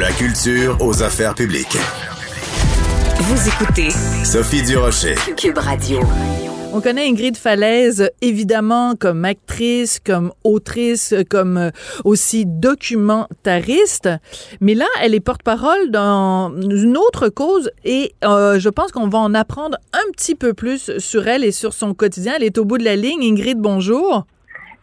La 0.00 0.12
culture 0.12 0.78
aux 0.80 1.02
affaires 1.02 1.34
publiques. 1.34 1.76
Vous 3.20 3.48
écoutez 3.48 3.90
Sophie 4.24 4.62
Durocher. 4.62 5.14
Cube 5.36 5.58
Radio. 5.58 6.00
On 6.72 6.80
connaît 6.80 7.06
Ingrid 7.06 7.36
Falaise, 7.36 8.10
évidemment, 8.22 8.94
comme 8.98 9.26
actrice, 9.26 10.00
comme 10.00 10.32
autrice, 10.42 11.14
comme 11.28 11.58
euh, 11.58 11.70
aussi 12.04 12.46
documentariste. 12.46 14.08
Mais 14.62 14.72
là, 14.72 14.86
elle 15.02 15.14
est 15.14 15.20
porte-parole 15.20 15.90
dans 15.90 16.50
une 16.62 16.96
autre 16.96 17.28
cause 17.28 17.70
et 17.84 18.14
euh, 18.24 18.58
je 18.58 18.70
pense 18.70 18.92
qu'on 18.92 19.08
va 19.08 19.18
en 19.18 19.34
apprendre 19.34 19.76
un 19.92 20.10
petit 20.12 20.34
peu 20.34 20.54
plus 20.54 20.96
sur 20.96 21.28
elle 21.28 21.44
et 21.44 21.52
sur 21.52 21.74
son 21.74 21.92
quotidien. 21.92 22.34
Elle 22.36 22.44
est 22.44 22.56
au 22.56 22.64
bout 22.64 22.78
de 22.78 22.84
la 22.84 22.96
ligne. 22.96 23.22
Ingrid, 23.22 23.58
bonjour. 23.58 24.24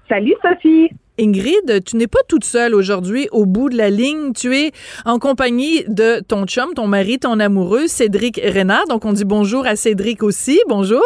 Salut, 0.09 0.36
Sophie. 0.44 0.91
Ingrid, 1.20 1.84
tu 1.84 1.95
n'es 1.95 2.07
pas 2.07 2.20
toute 2.27 2.44
seule 2.44 2.76
aujourd'hui 2.76 3.27
au 3.31 3.45
bout 3.45 3.70
de 3.70 3.77
la 3.77 3.89
ligne. 3.89 4.34
Tu 4.34 4.55
es 4.55 4.71
en 5.05 5.20
compagnie 5.20 5.84
de 5.88 6.22
ton 6.28 6.45
chum, 6.45 6.73
ton 6.75 6.88
mari, 6.88 7.19
ton 7.19 7.39
amoureux, 7.39 7.88
Cédric 7.88 8.39
Renard. 8.44 8.86
Donc, 8.88 9.05
on 9.05 9.14
dit 9.14 9.25
bonjour 9.25 9.66
à 9.66 9.75
Cédric 9.75 10.23
aussi. 10.23 10.59
Bonjour. 10.67 11.03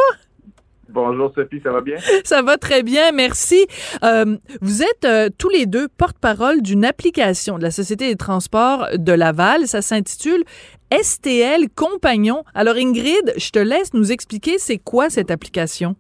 Bonjour 0.89 1.31
Sophie, 1.33 1.61
ça 1.63 1.71
va 1.71 1.79
bien? 1.79 1.95
Ça 2.25 2.41
va 2.41 2.57
très 2.57 2.83
bien, 2.83 3.13
merci. 3.13 3.65
Euh, 4.03 4.37
vous 4.61 4.83
êtes 4.83 5.05
euh, 5.05 5.29
tous 5.37 5.49
les 5.49 5.65
deux 5.65 5.87
porte-parole 5.87 6.61
d'une 6.61 6.83
application 6.83 7.57
de 7.57 7.63
la 7.63 7.71
Société 7.71 8.09
des 8.09 8.17
transports 8.17 8.87
de 8.97 9.13
Laval. 9.13 9.67
Ça 9.67 9.81
s'intitule 9.81 10.43
STL 10.91 11.69
Compagnon. 11.73 12.43
Alors 12.53 12.75
Ingrid, 12.75 13.33
je 13.37 13.49
te 13.51 13.59
laisse 13.59 13.93
nous 13.93 14.11
expliquer 14.11 14.57
c'est 14.57 14.79
quoi 14.79 15.09
cette 15.09 15.31
application. 15.31 15.95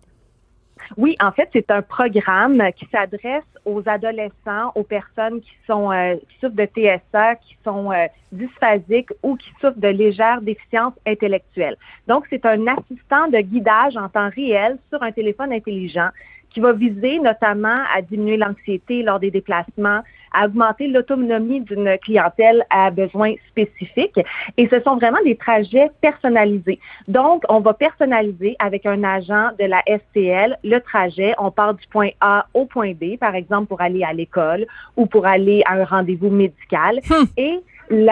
Oui, 0.97 1.15
en 1.21 1.31
fait, 1.31 1.49
c'est 1.53 1.71
un 1.71 1.81
programme 1.81 2.61
qui 2.75 2.85
s'adresse 2.91 3.43
aux 3.65 3.81
adolescents, 3.85 4.71
aux 4.75 4.83
personnes 4.83 5.41
qui 5.41 5.51
euh, 5.69 6.15
souffrent 6.39 6.55
de 6.55 6.65
TSA, 6.65 7.35
qui 7.35 7.57
sont 7.63 7.91
euh, 7.91 8.07
dysphasiques 8.31 9.11
ou 9.23 9.35
qui 9.35 9.49
souffrent 9.61 9.79
de 9.79 9.87
légères 9.87 10.41
déficiences 10.41 10.93
intellectuelles. 11.05 11.77
Donc, 12.07 12.25
c'est 12.29 12.45
un 12.45 12.67
assistant 12.67 13.27
de 13.29 13.39
guidage 13.39 13.95
en 13.95 14.09
temps 14.09 14.29
réel 14.35 14.77
sur 14.89 15.01
un 15.01 15.11
téléphone 15.11 15.53
intelligent 15.53 16.09
qui 16.53 16.59
va 16.59 16.73
viser 16.73 17.19
notamment 17.19 17.79
à 17.95 18.01
diminuer 18.01 18.37
l'anxiété 18.37 19.03
lors 19.03 19.19
des 19.19 19.31
déplacements, 19.31 20.01
à 20.33 20.45
augmenter 20.45 20.87
l'autonomie 20.87 21.61
d'une 21.61 21.97
clientèle 22.01 22.65
à 22.69 22.89
besoins 22.89 23.33
spécifiques. 23.49 24.19
Et 24.57 24.67
ce 24.69 24.79
sont 24.81 24.95
vraiment 24.95 25.21
des 25.25 25.35
trajets 25.35 25.91
personnalisés. 26.01 26.79
Donc, 27.07 27.43
on 27.49 27.59
va 27.59 27.73
personnaliser 27.73 28.55
avec 28.59 28.85
un 28.85 29.03
agent 29.03 29.49
de 29.59 29.65
la 29.65 29.81
STL 29.87 30.57
le 30.63 30.79
trajet. 30.79 31.33
On 31.37 31.51
part 31.51 31.73
du 31.73 31.85
point 31.87 32.09
A 32.21 32.45
au 32.53 32.65
point 32.65 32.93
B, 32.93 33.17
par 33.19 33.35
exemple, 33.35 33.67
pour 33.67 33.81
aller 33.81 34.03
à 34.03 34.13
l'école 34.13 34.65
ou 34.95 35.05
pour 35.05 35.25
aller 35.25 35.63
à 35.65 35.73
un 35.73 35.85
rendez-vous 35.85 36.29
médical. 36.29 36.99
Hum. 37.09 37.25
Et 37.37 37.59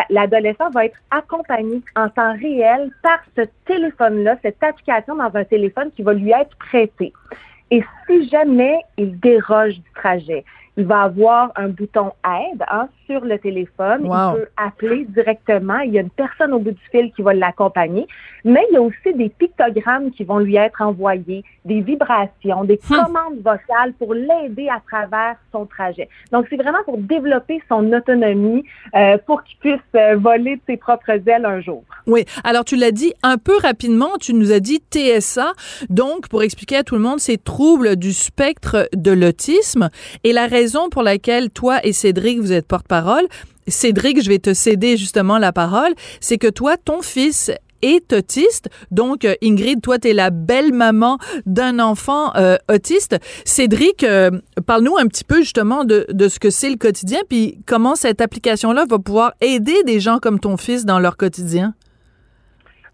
l'adolescent 0.09 0.69
va 0.71 0.85
être 0.85 0.97
accompagné 1.09 1.81
en 1.95 2.09
temps 2.09 2.35
réel 2.37 2.91
par 3.01 3.19
ce 3.37 3.43
téléphone-là, 3.65 4.35
cette 4.41 4.61
application 4.61 5.15
dans 5.15 5.31
un 5.33 5.43
téléphone 5.45 5.89
qui 5.95 6.03
va 6.03 6.13
lui 6.13 6.31
être 6.31 6.55
prêté. 6.57 7.13
Et 7.71 7.83
si 8.07 8.27
jamais 8.29 8.79
il 8.97 9.19
déroge 9.19 9.75
du 9.75 9.91
trajet, 9.95 10.43
il 10.77 10.85
va 10.85 11.03
avoir 11.03 11.51
un 11.55 11.69
bouton 11.69 12.11
aide 12.25 12.63
hein, 12.67 12.89
sur 13.09 13.21
le 13.25 13.39
téléphone. 13.39 14.05
Wow. 14.05 14.35
Il 14.35 14.39
peut 14.41 14.47
appeler 14.57 15.05
directement. 15.09 15.79
Il 15.79 15.93
y 15.93 15.97
a 15.97 16.01
une 16.01 16.09
personne 16.09 16.53
au 16.53 16.59
bout 16.59 16.71
du 16.71 16.81
fil 16.91 17.11
qui 17.15 17.21
va 17.21 17.33
l'accompagner. 17.33 18.07
Mais 18.45 18.63
il 18.69 18.75
y 18.75 18.77
a 18.77 18.81
aussi 18.81 19.13
des 19.15 19.29
pictogrammes 19.29 20.11
qui 20.11 20.23
vont 20.23 20.39
lui 20.39 20.55
être 20.55 20.81
envoyés, 20.81 21.43
des 21.65 21.81
vibrations, 21.81 22.63
des 22.63 22.79
Hmm. 22.89 22.95
commandes 22.95 23.37
vocales 23.43 23.93
pour 23.97 24.13
l'aider 24.13 24.69
à 24.69 24.81
travers 24.87 25.35
son 25.51 25.65
trajet. 25.65 26.07
Donc, 26.31 26.45
c'est 26.49 26.55
vraiment 26.55 26.83
pour 26.85 26.97
développer 26.97 27.61
son 27.67 27.91
autonomie 27.91 28.63
euh, 28.95 29.17
pour 29.25 29.43
qu'il 29.43 29.57
puisse 29.57 29.79
euh, 29.95 30.15
voler 30.17 30.55
de 30.55 30.61
ses 30.67 30.77
propres 30.77 31.09
ailes 31.27 31.45
un 31.45 31.61
jour. 31.61 31.83
Oui. 32.07 32.25
Alors, 32.43 32.63
tu 32.65 32.75
l'as 32.75 32.91
dit 32.91 33.13
un 33.23 33.37
peu 33.37 33.57
rapidement. 33.61 34.11
Tu 34.19 34.33
nous 34.33 34.51
as 34.51 34.59
dit 34.59 34.81
TSA. 34.91 35.51
Donc, 35.89 36.29
pour 36.29 36.43
expliquer 36.43 36.77
à 36.77 36.83
tout 36.83 36.95
le 36.95 37.01
monde, 37.01 37.19
c'est 37.19 37.43
trouble 37.43 37.95
du 37.95 38.13
spectre 38.13 38.87
de 38.95 39.11
l'autisme. 39.11 39.89
Et 40.23 40.31
la 40.33 40.47
raison 40.47 40.89
pour 40.89 41.03
laquelle 41.03 41.49
toi 41.49 41.79
et 41.83 41.93
Cédric, 41.93 42.39
vous 42.39 42.53
êtes 42.53 42.67
porte-parole, 42.67 42.98
Cédric, 43.67 44.21
je 44.21 44.29
vais 44.29 44.39
te 44.39 44.53
céder 44.53 44.97
justement 44.97 45.37
la 45.37 45.51
parole, 45.51 45.93
c'est 46.19 46.37
que 46.37 46.47
toi, 46.47 46.77
ton 46.77 47.01
fils 47.01 47.51
est 47.81 48.11
autiste. 48.13 48.69
Donc, 48.91 49.25
euh, 49.25 49.35
Ingrid, 49.43 49.81
toi, 49.81 49.99
tu 49.99 50.09
es 50.09 50.13
la 50.13 50.29
belle 50.31 50.73
maman 50.73 51.17
d'un 51.45 51.79
enfant 51.79 52.35
euh, 52.35 52.57
autiste. 52.71 53.17
Cédric, 53.45 54.03
euh, 54.03 54.31
parle-nous 54.65 54.97
un 54.97 55.07
petit 55.07 55.23
peu 55.23 55.39
justement 55.39 55.85
de, 55.85 56.05
de 56.11 56.27
ce 56.27 56.39
que 56.39 56.49
c'est 56.49 56.69
le 56.69 56.75
quotidien, 56.75 57.19
puis 57.29 57.59
comment 57.65 57.95
cette 57.95 58.21
application-là 58.21 58.85
va 58.89 58.99
pouvoir 58.99 59.33
aider 59.41 59.83
des 59.85 59.99
gens 59.99 60.19
comme 60.19 60.39
ton 60.39 60.57
fils 60.57 60.85
dans 60.85 60.99
leur 60.99 61.17
quotidien? 61.17 61.73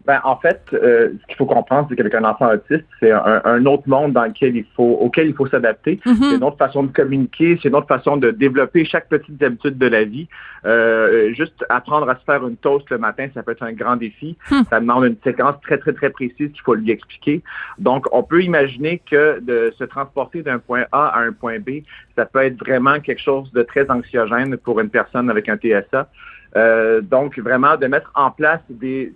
Ben, 0.06 0.20
en 0.22 0.36
fait, 0.36 0.60
euh, 0.72 1.10
ce 1.20 1.26
qu'il 1.26 1.36
faut 1.36 1.46
comprendre, 1.46 1.88
c'est 1.88 1.96
qu'avec 1.96 2.14
un 2.14 2.22
enfant 2.22 2.48
autiste, 2.52 2.86
c'est 3.00 3.10
un, 3.10 3.42
un 3.44 3.66
autre 3.66 3.88
monde 3.88 4.12
dans 4.12 4.24
lequel 4.24 4.56
il 4.56 4.64
faut, 4.76 4.98
auquel 5.00 5.26
il 5.26 5.34
faut 5.34 5.48
s'adapter. 5.48 5.98
Mhm. 6.06 6.14
C'est 6.14 6.36
une 6.36 6.44
autre 6.44 6.58
façon 6.58 6.84
de 6.84 6.92
communiquer, 6.92 7.58
c'est 7.60 7.68
une 7.68 7.74
autre 7.74 7.88
façon 7.88 8.16
de 8.16 8.30
développer 8.30 8.84
chaque 8.84 9.08
petite 9.08 9.42
habitude 9.42 9.78
de 9.78 9.86
la 9.86 10.04
vie. 10.04 10.28
Euh, 10.64 11.32
juste 11.34 11.64
apprendre 11.68 12.08
à 12.08 12.14
se 12.14 12.24
faire 12.24 12.46
une 12.46 12.56
toast 12.56 12.88
le 12.90 12.98
matin, 12.98 13.26
ça 13.34 13.42
peut 13.42 13.50
être 13.50 13.64
un 13.64 13.72
grand 13.72 13.96
défi. 13.96 14.36
Hmm. 14.48 14.62
Ça 14.70 14.78
demande 14.78 15.06
une 15.06 15.16
séquence 15.24 15.60
très, 15.62 15.78
très, 15.78 15.92
très 15.92 16.10
précise 16.10 16.52
qu'il 16.52 16.62
faut 16.64 16.74
lui 16.74 16.92
expliquer. 16.92 17.42
Donc, 17.78 18.06
on 18.12 18.22
peut 18.22 18.42
imaginer 18.42 19.02
que 19.10 19.40
de 19.40 19.72
se 19.76 19.82
transporter 19.84 20.42
d'un 20.42 20.60
point 20.60 20.84
A 20.92 21.06
à 21.08 21.20
un 21.20 21.32
point 21.32 21.58
B, 21.58 21.82
ça 22.14 22.26
peut 22.26 22.44
être 22.44 22.58
vraiment 22.58 23.00
quelque 23.00 23.22
chose 23.22 23.50
de 23.52 23.62
très 23.62 23.90
anxiogène 23.90 24.56
pour 24.56 24.78
une 24.78 24.90
personne 24.90 25.30
avec 25.30 25.48
un 25.48 25.56
TSA. 25.56 26.08
Euh, 26.54 27.00
donc, 27.00 27.38
vraiment, 27.40 27.76
de 27.76 27.86
mettre 27.86 28.12
en 28.14 28.30
place 28.30 28.60
des 28.70 29.12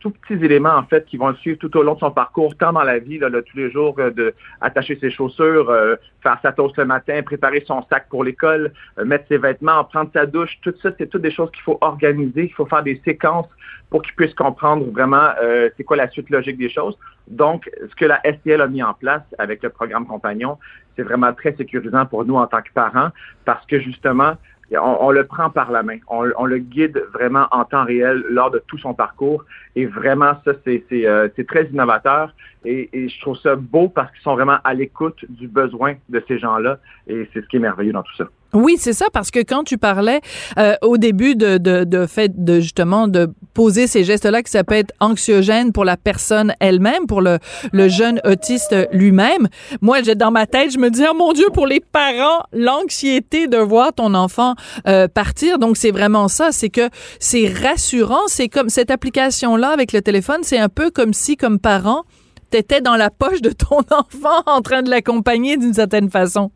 tout 0.00 0.10
petits 0.10 0.44
éléments 0.44 0.74
en 0.74 0.84
fait 0.84 1.04
qui 1.06 1.16
vont 1.16 1.28
le 1.28 1.36
suivre 1.36 1.58
tout 1.58 1.76
au 1.76 1.82
long 1.82 1.94
de 1.94 2.00
son 2.00 2.10
parcours, 2.10 2.56
tant 2.56 2.72
dans 2.72 2.82
la 2.82 2.98
vie, 2.98 3.18
là, 3.18 3.28
là, 3.28 3.42
tous 3.42 3.56
les 3.56 3.70
jours, 3.70 3.94
euh, 3.98 4.10
de 4.10 4.34
attacher 4.60 4.98
ses 5.00 5.10
chaussures, 5.10 5.70
euh, 5.70 5.96
faire 6.22 6.38
sa 6.42 6.52
toast 6.52 6.76
le 6.76 6.84
matin, 6.84 7.22
préparer 7.22 7.64
son 7.66 7.84
sac 7.90 8.08
pour 8.08 8.24
l'école, 8.24 8.72
euh, 8.98 9.04
mettre 9.04 9.26
ses 9.28 9.38
vêtements, 9.38 9.84
prendre 9.84 10.10
sa 10.12 10.26
douche, 10.26 10.58
tout 10.62 10.74
ça, 10.82 10.90
c'est 10.98 11.08
toutes 11.08 11.22
des 11.22 11.30
choses 11.30 11.50
qu'il 11.50 11.62
faut 11.62 11.78
organiser, 11.80 12.46
qu'il 12.46 12.54
faut 12.54 12.66
faire 12.66 12.82
des 12.82 13.00
séquences 13.04 13.48
pour 13.90 14.02
qu'il 14.02 14.14
puisse 14.14 14.34
comprendre 14.34 14.84
vraiment 14.90 15.30
euh, 15.42 15.70
c'est 15.76 15.84
quoi 15.84 15.96
la 15.96 16.08
suite 16.10 16.30
logique 16.30 16.58
des 16.58 16.68
choses. 16.68 16.96
Donc, 17.28 17.70
ce 17.88 17.94
que 17.94 18.04
la 18.04 18.20
STL 18.20 18.60
a 18.60 18.66
mis 18.66 18.82
en 18.82 18.94
place 18.94 19.22
avec 19.38 19.62
le 19.62 19.70
programme 19.70 20.06
Compagnon, 20.06 20.58
c'est 20.96 21.02
vraiment 21.02 21.32
très 21.32 21.54
sécurisant 21.56 22.06
pour 22.06 22.24
nous 22.24 22.36
en 22.36 22.46
tant 22.46 22.60
que 22.62 22.72
parents 22.74 23.10
parce 23.44 23.64
que 23.66 23.80
justement, 23.80 24.34
on, 24.76 25.06
on 25.06 25.10
le 25.10 25.24
prend 25.24 25.50
par 25.50 25.70
la 25.70 25.82
main. 25.82 25.98
On, 26.08 26.28
on 26.36 26.44
le 26.44 26.58
guide 26.58 27.02
vraiment 27.12 27.46
en 27.52 27.64
temps 27.64 27.84
réel 27.84 28.22
lors 28.28 28.50
de 28.50 28.62
tout 28.66 28.78
son 28.78 28.94
parcours. 28.94 29.44
Et 29.76 29.86
vraiment, 29.86 30.32
ça, 30.44 30.52
c'est 30.64 30.84
euh, 30.92 31.28
très 31.46 31.66
innovateur. 31.66 32.34
Et, 32.64 32.88
et 32.92 33.08
je 33.08 33.20
trouve 33.20 33.38
ça 33.38 33.54
beau 33.56 33.88
parce 33.88 34.10
qu'ils 34.12 34.22
sont 34.22 34.34
vraiment 34.34 34.58
à 34.64 34.74
l'écoute 34.74 35.24
du 35.28 35.46
besoin 35.48 35.94
de 36.08 36.22
ces 36.26 36.38
gens-là. 36.38 36.78
Et 37.06 37.28
c'est 37.32 37.40
ce 37.40 37.46
qui 37.46 37.56
est 37.56 37.60
merveilleux 37.60 37.92
dans 37.92 38.02
tout 38.02 38.16
ça. 38.16 38.24
Oui, 38.54 38.76
c'est 38.78 38.94
ça, 38.94 39.06
parce 39.12 39.30
que 39.30 39.40
quand 39.40 39.62
tu 39.62 39.76
parlais 39.76 40.20
euh, 40.58 40.74
au 40.82 40.96
début 40.96 41.36
de, 41.36 41.58
de, 41.58 41.84
de 41.84 42.06
fait 42.06 42.32
de 42.34 42.60
justement 42.60 43.06
de 43.06 43.28
poser 43.58 43.88
ces 43.88 44.04
gestes-là, 44.04 44.44
que 44.44 44.50
ça 44.50 44.62
peut 44.62 44.76
être 44.76 44.94
anxiogène 45.00 45.72
pour 45.72 45.84
la 45.84 45.96
personne 45.96 46.54
elle-même, 46.60 47.08
pour 47.08 47.20
le, 47.20 47.38
le 47.72 47.88
jeune 47.88 48.20
autiste 48.24 48.72
lui-même. 48.92 49.48
Moi, 49.80 50.00
j'ai 50.04 50.14
dans 50.14 50.30
ma 50.30 50.46
tête, 50.46 50.70
je 50.70 50.78
me 50.78 50.90
dis, 50.90 51.02
oh 51.10 51.12
mon 51.12 51.32
Dieu, 51.32 51.46
pour 51.52 51.66
les 51.66 51.80
parents, 51.80 52.44
l'anxiété 52.52 53.48
de 53.48 53.58
voir 53.58 53.92
ton 53.92 54.14
enfant 54.14 54.54
euh, 54.86 55.08
partir. 55.08 55.58
Donc, 55.58 55.76
c'est 55.76 55.90
vraiment 55.90 56.28
ça, 56.28 56.52
c'est 56.52 56.68
que 56.68 56.88
c'est 57.18 57.48
rassurant. 57.48 58.28
C'est 58.28 58.48
comme 58.48 58.68
cette 58.68 58.92
application-là 58.92 59.70
avec 59.70 59.92
le 59.92 60.02
téléphone, 60.02 60.42
c'est 60.42 60.58
un 60.58 60.68
peu 60.68 60.92
comme 60.92 61.12
si, 61.12 61.36
comme 61.36 61.58
parent, 61.58 62.04
t'étais 62.50 62.80
dans 62.80 62.94
la 62.94 63.10
poche 63.10 63.42
de 63.42 63.50
ton 63.50 63.78
enfant 63.90 64.40
en 64.46 64.62
train 64.62 64.82
de 64.82 64.90
l'accompagner 64.90 65.56
d'une 65.56 65.74
certaine 65.74 66.10
façon. 66.10 66.52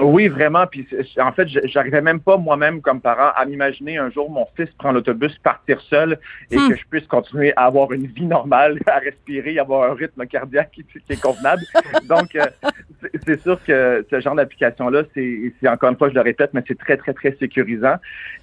Oui, 0.00 0.28
vraiment. 0.28 0.66
Puis 0.66 0.86
en 1.18 1.32
fait, 1.32 1.48
j'arrivais 1.64 2.00
même 2.00 2.20
pas 2.20 2.38
moi-même 2.38 2.80
comme 2.80 3.00
parent 3.00 3.32
à 3.36 3.44
m'imaginer 3.44 3.98
un 3.98 4.10
jour 4.10 4.30
mon 4.30 4.46
fils 4.56 4.70
prendre 4.78 4.94
l'autobus, 4.94 5.36
partir 5.42 5.80
seul 5.82 6.18
et 6.50 6.56
hmm. 6.56 6.70
que 6.70 6.76
je 6.76 6.84
puisse 6.88 7.06
continuer 7.06 7.52
à 7.56 7.66
avoir 7.66 7.92
une 7.92 8.06
vie 8.06 8.24
normale, 8.24 8.78
à 8.86 8.98
respirer, 8.98 9.58
avoir 9.58 9.90
un 9.90 9.94
rythme 9.94 10.26
cardiaque 10.26 10.70
qui, 10.72 10.84
est 11.10 11.20
convenable. 11.20 11.62
Donc, 12.08 12.34
euh, 12.36 12.46
c'est 13.26 13.40
sûr 13.42 13.62
que 13.64 14.06
ce 14.10 14.20
genre 14.20 14.34
d'application-là, 14.34 15.02
c'est 15.14 15.68
encore 15.68 15.90
une 15.90 15.98
fois, 15.98 16.08
je 16.08 16.14
le 16.14 16.22
répète, 16.22 16.50
mais 16.54 16.62
c'est 16.66 16.78
très, 16.78 16.96
très, 16.96 17.12
très 17.12 17.36
sécurisant. 17.38 17.96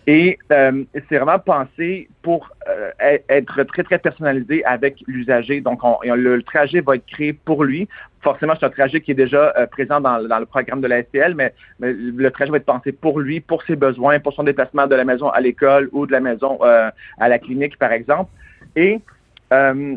Et 0.06 0.38
euh, 0.52 0.84
c'est 0.94 1.18
vraiment 1.18 1.40
pensé 1.40 2.10
pour 2.22 2.50
euh, 2.68 2.92
être 3.28 3.64
très, 3.64 3.84
très 3.84 3.98
personnalisé 3.98 4.64
avec 4.66 4.98
l'usager. 5.08 5.62
Donc, 5.62 5.84
on, 5.84 5.98
le 6.04 6.44
trajet 6.44 6.82
va 6.82 6.96
être 6.96 7.06
créé 7.08 7.34
pour 7.34 7.64
lui 7.64 7.88
forcément, 8.22 8.54
c'est 8.60 8.66
un 8.66 8.70
trajet 8.70 9.02
qui 9.02 9.12
est 9.12 9.16
déjà 9.16 9.54
euh, 9.58 9.66
présent 9.68 10.02
dans, 10.02 10.18
le 10.18 10.46
programme 10.46 10.82
de 10.82 10.88
la 10.88 11.04
STL, 11.04 11.36
mais, 11.36 11.54
le 11.80 12.30
trajet 12.30 12.52
va 12.52 12.58
être 12.58 12.66
pensé 12.66 12.92
pour 12.92 13.20
lui, 13.20 13.40
pour 13.40 13.64
ses 13.64 13.76
besoins, 13.76 14.20
pour 14.20 14.34
son 14.34 14.44
déplacement 14.44 14.88
de 14.88 14.96
la 14.96 15.06
maison 15.06 15.30
à 15.30 15.40
l'école 15.40 15.90
ou 15.92 16.06
de 16.06 16.12
la 16.12 16.20
maison 16.20 16.60
euh, 16.62 16.90
à 17.20 17.30
la 17.30 17.40
clinique, 17.40 17.78
par 17.78 17.92
exemple. 17.92 18.32
Et 18.76 19.00
euh, 19.54 19.96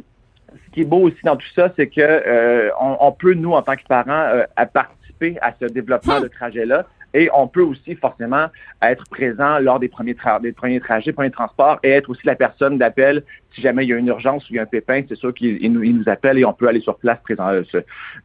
ce 0.52 0.70
qui 0.72 0.82
est 0.82 0.84
beau 0.84 1.00
aussi 1.00 1.18
dans 1.24 1.36
tout 1.36 1.48
ça, 1.54 1.72
c'est 1.76 1.88
que 1.88 2.70
on, 2.80 3.12
peut, 3.12 3.34
nous, 3.34 3.52
en 3.52 3.62
tant 3.62 3.76
que 3.76 3.84
parents, 3.88 4.44
participer 4.72 5.38
à 5.40 5.52
ce 5.60 5.66
développement 5.66 6.20
de 6.20 6.28
trajet-là. 6.28 6.86
Et 7.14 7.28
on 7.34 7.46
peut 7.46 7.62
aussi 7.62 7.94
forcément 7.94 8.46
être 8.80 9.04
présent 9.08 9.58
lors 9.58 9.78
des 9.78 9.88
premiers, 9.88 10.16
des 10.42 10.52
premiers 10.52 10.80
trajets, 10.80 11.12
premiers 11.12 11.30
transports 11.30 11.78
et 11.82 11.90
être 11.90 12.10
aussi 12.10 12.26
la 12.26 12.34
personne 12.34 12.78
d'appel 12.78 13.22
si 13.54 13.60
jamais 13.60 13.84
il 13.84 13.90
y 13.90 13.92
a 13.92 13.96
une 13.96 14.06
urgence 14.06 14.44
ou 14.44 14.54
il 14.54 14.56
y 14.56 14.58
a 14.58 14.62
un 14.62 14.66
pépin, 14.66 15.02
c'est 15.08 15.16
sûr 15.16 15.34
qu'il 15.34 15.72
nous, 15.72 15.82
il 15.82 15.96
nous, 15.96 16.08
appelle 16.08 16.38
et 16.38 16.44
on 16.44 16.52
peut 16.52 16.68
aller 16.68 16.80
sur 16.80 16.96
place 16.96 17.18
présent, 17.22 17.48
euh, 17.48 17.62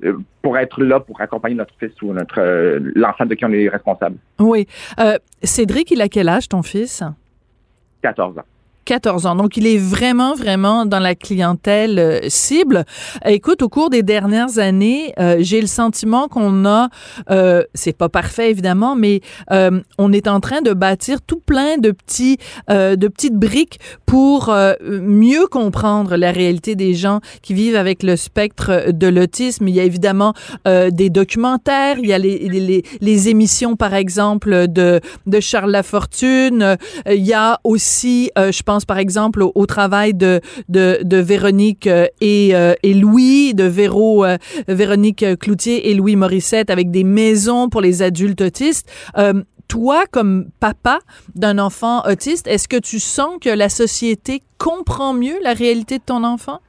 euh, 0.03 0.17
pour 0.41 0.57
être 0.57 0.81
là 0.81 0.99
pour 0.99 1.19
accompagner 1.21 1.55
notre 1.55 1.73
fils 1.79 2.01
ou 2.01 2.13
notre 2.13 2.39
euh, 2.39 2.79
l'enfant 2.95 3.25
de 3.25 3.35
qui 3.35 3.45
on 3.45 3.51
est 3.51 3.67
responsable. 3.67 4.17
Oui. 4.39 4.67
Cédric, 5.43 5.91
il 5.91 6.01
a 6.01 6.07
quel 6.07 6.29
âge 6.29 6.47
ton 6.47 6.61
fils? 6.61 7.03
14 8.01 8.37
ans. 8.39 8.43
14 8.87 9.25
ans. 9.25 9.35
Donc, 9.35 9.57
il 9.57 9.67
est 9.67 9.77
vraiment, 9.77 10.33
vraiment 10.33 10.85
dans 10.85 10.99
la 10.99 11.13
clientèle 11.13 11.99
euh, 11.99 12.19
cible. 12.29 12.85
Écoute, 13.25 13.61
au 13.61 13.67
cours 13.67 13.89
des 13.89 14.01
dernières 14.01 14.59
années, 14.59 15.13
euh, 15.19 15.37
j'ai 15.39 15.59
le 15.59 15.67
sentiment 15.67 16.29
qu'on 16.29 16.65
a, 16.65 16.87
euh, 17.29 17.63
c'est 17.73 17.95
pas 17.95 18.07
parfait 18.07 18.49
évidemment, 18.49 18.95
mais 18.95 19.19
euh, 19.51 19.81
on 19.97 20.13
est 20.13 20.27
en 20.27 20.39
train 20.39 20.61
de 20.61 20.71
bâtir 20.71 21.21
tout 21.21 21.41
plein 21.45 21.77
de 21.77 21.91
petits, 21.91 22.37
de 22.69 23.07
petites 23.07 23.35
briques 23.35 23.79
pour 24.05 24.53
mieux 24.81 25.47
comprendre 25.47 26.15
la 26.15 26.31
réalité 26.31 26.75
des 26.75 26.93
gens 26.93 27.19
qui 27.41 27.53
vivent 27.53 27.75
avec 27.75 28.03
le 28.03 28.15
spectre 28.15 28.91
de 28.91 29.07
l'autisme. 29.07 29.67
Il 29.67 29.75
y 29.75 29.79
a 29.79 29.83
évidemment 29.83 30.33
des 30.65 31.09
documentaires, 31.09 31.97
il 31.99 32.07
y 32.07 32.13
a 32.13 32.17
les, 32.17 32.39
les, 32.47 32.83
les, 33.01 33.29
émissions, 33.29 33.75
par 33.75 33.93
exemple, 33.93 34.67
de, 34.67 35.01
de 35.25 35.39
Charles 35.39 35.71
Lafortune. 35.71 36.77
Il 37.09 37.25
y 37.25 37.33
a 37.33 37.59
aussi, 37.63 38.31
je 38.37 38.63
pense, 38.63 38.76
par 38.85 38.97
exemple 38.97 39.43
au, 39.43 39.65
travail 39.65 40.13
de, 40.13 40.41
de, 40.69 41.17
Véronique 41.17 41.87
euh, 41.87 42.07
et, 42.21 42.55
euh, 42.55 42.73
et, 42.83 42.93
Louis, 42.93 43.53
de 43.53 43.63
Véro, 43.63 44.25
euh, 44.25 44.37
Véronique 44.67 45.25
Cloutier 45.39 45.89
et 45.89 45.93
Louis 45.93 46.15
Morissette 46.15 46.69
avec 46.69 46.91
des 46.91 47.03
maisons 47.03 47.69
pour 47.69 47.81
les 47.81 48.01
adultes 48.01 48.41
autistes. 48.41 48.89
toi, 49.67 50.05
comme 50.09 50.49
papa 50.61 50.99
d'un 51.35 51.59
enfant 51.59 52.01
autiste, 52.07 52.47
est-ce 52.47 52.67
que 52.67 52.77
tu 52.77 52.99
sens 52.99 53.37
que 53.41 53.49
la 53.49 53.69
société 53.69 54.41
comprend 54.57 55.13
mieux 55.13 55.35
la 55.43 55.53
réalité 55.53 55.97
de 55.97 56.03
ton 56.03 56.23
enfant? 56.23 56.59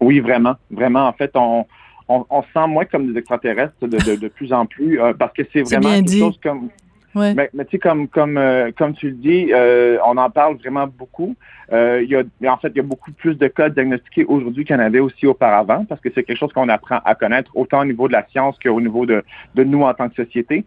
Oui, 0.00 0.20
vraiment. 0.20 0.56
Vraiment. 0.70 1.06
En 1.08 1.14
fait, 1.14 1.30
on, 1.34 1.64
on, 2.08 2.42
sent 2.52 2.66
moins 2.68 2.84
comme 2.84 3.12
des 3.12 3.18
extraterrestres 3.18 3.74
de, 3.80 4.16
de, 4.16 4.28
plus 4.28 4.52
en 4.52 4.66
plus 4.66 5.00
parce 5.18 5.32
que 5.32 5.42
c'est 5.52 5.62
vraiment 5.62 5.94
quelque 5.94 6.18
chose 6.18 6.38
comme 6.42 6.68
mais, 7.16 7.50
tu 7.52 7.70
sais, 7.72 7.78
comme, 7.78 8.08
comme, 8.08 8.36
euh, 8.36 8.70
comme 8.76 8.94
tu 8.94 9.08
le 9.08 9.16
dis, 9.16 9.48
euh, 9.52 9.98
on 10.04 10.16
en 10.16 10.30
parle 10.30 10.56
vraiment 10.56 10.86
beaucoup. 10.86 11.34
Euh, 11.72 12.04
y 12.04 12.14
a, 12.14 12.52
en 12.52 12.56
fait, 12.58 12.68
il 12.68 12.76
y 12.76 12.80
a 12.80 12.84
beaucoup 12.84 13.10
plus 13.12 13.34
de 13.34 13.48
cas 13.48 13.68
diagnostiqués 13.68 14.24
aujourd'hui 14.24 14.64
qu'il 14.64 14.76
y 14.76 14.78
en 14.78 14.82
avait 14.82 15.00
aussi 15.00 15.26
auparavant, 15.26 15.84
parce 15.84 16.00
que 16.00 16.10
c'est 16.14 16.22
quelque 16.22 16.38
chose 16.38 16.52
qu'on 16.52 16.68
apprend 16.68 17.00
à 17.04 17.14
connaître 17.14 17.50
autant 17.56 17.80
au 17.80 17.84
niveau 17.84 18.06
de 18.06 18.12
la 18.12 18.26
science 18.28 18.56
qu'au 18.62 18.80
niveau 18.80 19.06
de, 19.06 19.24
de 19.54 19.64
nous 19.64 19.82
en 19.82 19.94
tant 19.94 20.08
que 20.08 20.14
société. 20.22 20.64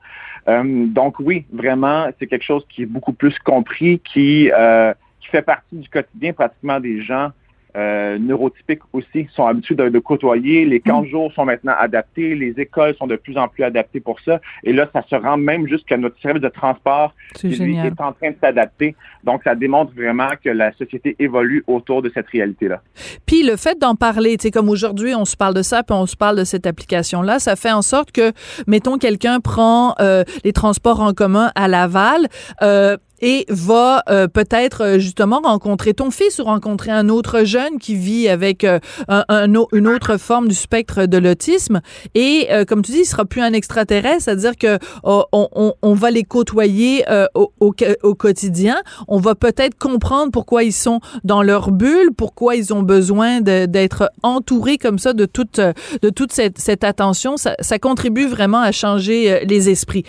donc 0.48 1.20
oui, 1.20 1.46
vraiment, 1.54 2.08
c'est 2.20 2.28
quelque 2.28 2.44
chose 2.44 2.66
qui 2.68 2.84
est 2.84 2.88
beaucoup 2.88 3.14
plus 3.14 3.38
compris, 3.40 4.00
qui, 4.00 4.52
qui 5.22 5.28
fait 5.30 5.42
partie 5.42 5.78
du 5.78 5.88
quotidien 5.88 6.34
pratiquement 6.34 6.80
des 6.80 7.02
gens 7.02 7.32
euh, 7.78 8.18
neurotypiques 8.18 8.82
aussi 8.94 9.28
sont 9.34 9.46
habitués 9.46 9.76
de, 9.76 10.00
côtoyer. 10.00 10.66
Les 10.66 10.80
camps 10.80 11.04
mm. 11.04 11.08
jours 11.08 11.34
sont 11.34 11.46
maintenant 11.46 11.74
adaptés. 11.78 12.36
Les 12.36 12.54
écoles 12.58 12.96
sont 12.98 13.08
de 13.08 13.16
plus 13.16 13.38
en 13.38 13.48
plus 13.48 13.64
adaptées 13.64 14.00
pour 14.00 14.20
ça. 14.22 14.42
Et 14.64 14.74
là, 14.74 14.90
ça 14.94 15.04
se 15.10 15.16
rend 15.16 15.38
même 15.38 15.68
jusqu'à 15.68 15.98
notre 15.98 16.20
service 16.22 16.42
de 16.42 16.50
transport 16.50 17.14
qui 17.36 17.50
lui, 17.50 17.78
est 17.78 18.02
en 18.02 18.14
train 18.14 18.32
de 18.32 18.38
s'adapter. 18.42 18.96
Donc, 19.24 19.42
ça 19.44 19.56
démontre 19.56 19.94
vraiment 19.94 20.30
que 20.44 20.50
la 20.50 20.72
société 20.74 21.16
évolue 21.20 21.64
autour 21.68 22.02
de 22.02 22.10
cette 22.14 22.28
réalité-là. 22.28 22.82
Puis 23.26 23.44
le 23.44 23.56
fait 23.56 23.78
d'en 23.80 23.96
parler, 23.96 24.38
tu 24.38 24.44
sais, 24.44 24.52
comme 24.52 24.70
aujourd'hui, 24.70 25.14
on 25.16 25.26
se 25.26 25.38
parle 25.38 25.54
de 25.54 25.62
ça, 25.62 25.84
puis 25.84 25.96
on 25.96 26.06
se 26.06 26.16
parle 26.16 26.38
de 26.38 26.44
cette 26.44 26.66
application-là, 26.66 27.40
ça 27.40 27.56
fait 27.56 27.72
en 27.72 27.82
sorte 27.82 28.12
que, 28.12 28.32
mettons, 28.68 28.98
quelqu'un 28.98 29.40
prend 29.40 29.96
euh, 30.00 30.24
les 30.44 30.54
transports 30.54 31.02
en 31.02 31.14
commun 31.14 31.52
à 31.56 31.68
Laval. 31.68 32.28
Euh, 32.62 32.98
et 33.22 33.46
va 33.50 34.04
euh, 34.10 34.28
peut-être 34.28 34.84
euh, 34.84 35.00
justement 35.00 35.42
rencontrer 35.44 35.94
ton 35.94 36.12
fils 36.12 36.40
ou 36.40 36.44
rencontrer 36.44 36.92
un 36.92 37.10
autre 37.10 37.44
jeune 37.44 37.78
qui 37.80 37.96
vit 37.96 38.28
avec 38.28 38.64
euh, 38.64 38.80
un, 39.08 39.48
une 39.74 39.88
autre 39.88 40.18
forme 40.18 40.48
du 40.48 40.56
spectre 40.56 41.06
de 41.06 41.18
l'autisme. 41.18 41.82
Et 42.16 42.48
comme 42.68 42.82
tu 42.82 42.92
dis, 42.92 43.00
il 43.00 43.06
sera 43.06 43.26
plus 43.26 43.42
un 43.42 43.54
extraterrestre, 43.54 44.24
c'est-à-dire 44.24 44.56
que 44.58 44.78
oh, 45.04 45.26
on, 45.32 45.74
on, 45.82 45.94
va 45.94 46.12
les 46.12 46.24
côtoyer 46.24 47.04
au, 47.36 47.52
au, 47.60 47.74
au, 48.04 48.16
quotidien. 48.16 48.78
On 49.08 49.20
va 49.20 49.36
peut-être 49.36 49.78
comprendre 49.78 50.32
pourquoi 50.32 50.64
ils 50.64 50.74
sont 50.74 51.00
dans 51.24 51.42
leur 51.42 51.72
bulle, 51.72 52.12
pourquoi 52.16 52.56
ils 52.56 52.74
ont 52.74 52.84
besoin 52.84 53.42
d'être 53.42 54.12
entourés 54.24 54.78
comme 54.78 55.00
ça 55.00 55.14
de 55.14 55.26
toute 55.26 55.60
de 55.60 56.10
toute 56.10 56.32
cette, 56.32 56.58
cette 56.58 56.84
attention. 56.84 57.38
Ça, 57.38 57.56
ça, 57.60 57.80
contribue 57.80 58.28
vraiment 58.28 58.62
à 58.62 58.72
changer 58.72 59.46
les 59.46 59.70
esprits. 59.70 60.04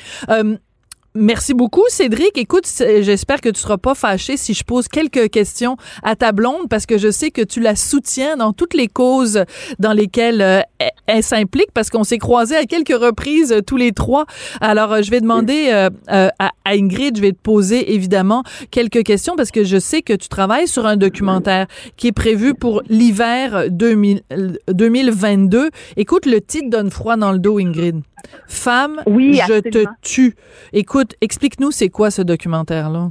Merci 1.17 1.55
beaucoup, 1.55 1.83
Cédric. 1.89 2.39
Écoute, 2.39 2.67
j'espère 2.79 3.41
que 3.41 3.49
tu 3.49 3.61
seras 3.61 3.79
pas 3.79 3.97
fâché 3.97 4.37
si 4.37 4.55
je 4.55 4.63
pose 4.63 4.87
quelques 4.87 5.29
questions 5.29 5.77
à 6.05 6.15
ta 6.15 6.31
blonde 6.31 6.69
parce 6.71 6.87
que 6.87 6.99
je 6.99 7.11
sais 7.11 7.33
que 7.33 7.43
tu 7.43 7.59
la 7.59 7.75
soutiens 7.75 8.37
dans 8.37 8.53
toutes 8.53 8.75
les 8.75 8.87
causes 8.87 9.43
dans 9.81 9.93
lesquelles 9.93 10.41
euh, 10.41 10.61
elle, 11.09 11.25
s'implique 11.25 11.73
parce 11.75 11.91
qu'on 11.91 12.05
s'est 12.05 12.19
croisés 12.19 12.55
à 12.55 12.65
quelques 12.65 12.97
reprises 12.97 13.51
euh, 13.51 13.61
tous 13.61 13.77
les 13.77 13.91
trois. 13.91 14.25
Alors, 14.61 14.93
euh, 14.93 15.03
je 15.03 15.11
vais 15.11 15.21
demander 15.21 15.89
à, 16.07 16.51
Ingrid, 16.65 17.17
je 17.17 17.23
vais 17.23 17.33
te 17.33 17.41
poser 17.43 17.93
évidemment 17.93 18.45
quelques 18.71 19.03
questions 19.03 19.35
parce 19.35 19.51
que 19.51 19.65
je 19.65 19.81
sais 19.81 20.03
que 20.03 20.13
tu 20.13 20.29
travailles 20.29 20.69
sur 20.69 20.87
un 20.87 20.97
documentaire 20.97 21.67
qui 21.97 22.07
est 22.07 22.13
prévu 22.13 22.55
pour 22.55 22.83
l'hiver 22.89 23.65
2022. 23.69 25.71
Écoute, 25.97 26.27
le 26.27 26.41
titre 26.41 26.71
donne 26.71 26.93
froid 26.93 27.17
dans 27.17 27.33
le 27.33 27.41
dos, 27.41 27.59
Ingrid. 27.59 28.01
Femme, 28.47 29.03
je 29.07 29.61
te 29.61 29.85
tue. 30.03 30.35
Écoute, 30.73 31.15
explique-nous 31.21 31.71
c'est 31.71 31.89
quoi 31.89 32.11
ce 32.11 32.23
documentaire-là? 32.23 33.11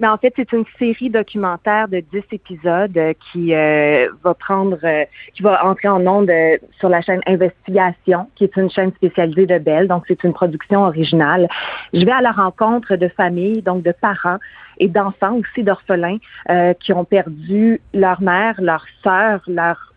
Mais 0.00 0.06
en 0.06 0.16
fait, 0.16 0.32
c'est 0.36 0.52
une 0.52 0.64
série 0.78 1.10
documentaire 1.10 1.88
de 1.88 2.00
10 2.00 2.22
épisodes 2.30 2.96
euh, 2.96 3.12
qui 3.32 3.52
euh, 3.52 4.08
va 4.22 4.34
prendre, 4.34 4.78
euh, 4.84 5.04
qui 5.34 5.42
va 5.42 5.64
entrer 5.64 5.88
en 5.88 6.06
ondes 6.06 6.30
sur 6.78 6.88
la 6.88 7.00
chaîne 7.00 7.20
Investigation, 7.26 8.28
qui 8.36 8.44
est 8.44 8.56
une 8.56 8.70
chaîne 8.70 8.92
spécialisée 8.92 9.46
de 9.46 9.58
Belle. 9.58 9.88
Donc, 9.88 10.04
c'est 10.06 10.22
une 10.22 10.32
production 10.32 10.84
originale. 10.84 11.48
Je 11.92 12.04
vais 12.04 12.12
à 12.12 12.20
la 12.20 12.30
rencontre 12.30 12.94
de 12.94 13.08
familles, 13.08 13.62
donc 13.62 13.82
de 13.82 13.92
parents 13.92 14.38
et 14.78 14.86
d'enfants 14.86 15.34
aussi 15.34 15.64
d'orphelins 15.64 16.18
qui 16.78 16.92
ont 16.92 17.04
perdu 17.04 17.80
leur 17.92 18.22
mère, 18.22 18.54
leur 18.60 18.84
sœur, 19.02 19.40
leur 19.48 19.87